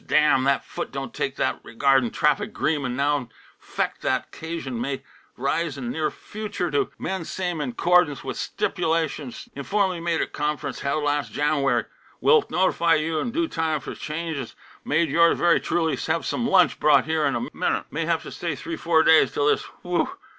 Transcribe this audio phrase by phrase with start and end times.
[0.07, 5.03] damn that foot don't take that regardin' traffic 'greement now'n 'fect that 'casion may
[5.37, 10.79] rise 'n near future to 'mend same in 'cordance with stip'lations inform'ly made at conf'rence
[10.79, 11.85] held las' Janwary
[12.19, 16.47] will not'fy you 'n due time 'f change is made yours very truly have some
[16.49, 19.65] lunch brought here 'n a minute may haf' t' stay three four days t'll this
[19.83, 20.09] Whoo!